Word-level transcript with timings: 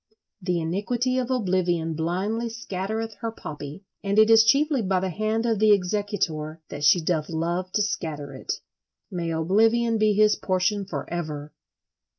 "The 0.41 0.59
iniquity 0.59 1.19
of 1.19 1.29
oblivion 1.29 1.93
blindly 1.93 2.49
scattereth 2.49 3.13
her 3.19 3.31
poppy," 3.31 3.83
and 4.03 4.17
it 4.17 4.31
is 4.31 4.43
chiefly 4.43 4.81
by 4.81 4.99
the 4.99 5.11
hand 5.11 5.45
of 5.45 5.59
the 5.59 5.73
executor 5.73 6.59
that 6.69 6.83
she 6.83 6.99
doth 6.99 7.29
love 7.29 7.71
to 7.73 7.83
scatter 7.83 8.33
it. 8.33 8.51
May 9.11 9.29
oblivion 9.29 9.99
be 9.99 10.13
his 10.13 10.35
portion 10.35 10.85
for 10.85 11.07
ever! 11.13 11.53